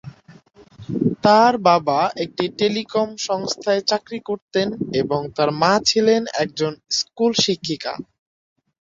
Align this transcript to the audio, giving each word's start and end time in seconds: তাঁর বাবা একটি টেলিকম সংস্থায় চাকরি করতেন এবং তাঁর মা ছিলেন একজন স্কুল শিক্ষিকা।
তাঁর 1.23 1.53
বাবা 1.67 1.99
একটি 2.23 2.45
টেলিকম 2.59 3.07
সংস্থায় 3.27 3.81
চাকরি 3.89 4.19
করতেন 4.29 4.67
এবং 5.01 5.21
তাঁর 5.35 5.49
মা 5.61 5.73
ছিলেন 5.89 6.21
একজন 6.43 6.71
স্কুল 6.99 7.31
শিক্ষিকা। 7.43 7.93